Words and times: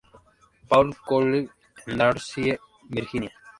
Paul's 0.67 0.97
College 1.05 1.51
en 1.85 1.99
Lawrenceville, 1.99 2.59
Virginia. 2.89 3.31